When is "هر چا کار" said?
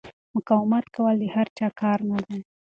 1.35-1.99